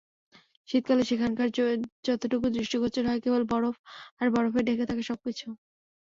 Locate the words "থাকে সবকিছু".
4.89-5.45